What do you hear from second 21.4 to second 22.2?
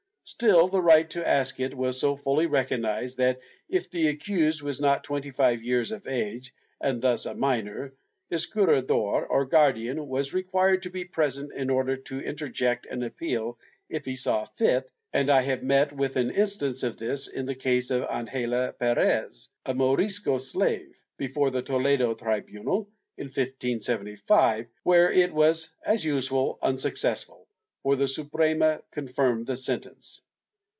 the Toledo